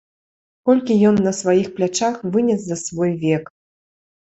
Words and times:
Колькі 0.69 0.97
ён 1.11 1.21
на 1.27 1.35
сваіх 1.41 1.71
плячах 1.77 2.21
вынес 2.33 2.61
за 2.67 2.83
свой 2.85 3.11
век. 3.29 3.43